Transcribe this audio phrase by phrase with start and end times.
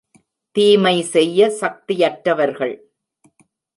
[0.55, 2.75] தீமை செய்ய சக்தியற்றவர்கள்.